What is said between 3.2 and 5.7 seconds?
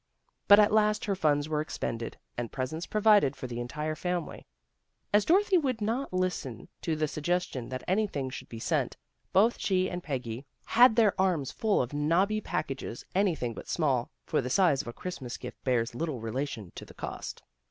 for the entire family. As Dorothy